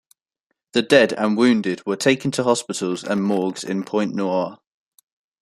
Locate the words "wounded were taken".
1.37-2.31